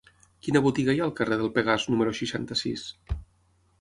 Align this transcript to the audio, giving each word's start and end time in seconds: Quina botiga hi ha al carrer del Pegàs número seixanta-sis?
Quina 0.45 0.61
botiga 0.67 0.95
hi 0.95 1.01
ha 1.01 1.03
al 1.09 1.13
carrer 1.21 1.37
del 1.41 1.53
Pegàs 1.59 1.87
número 1.93 2.17
seixanta-sis? 2.21 2.87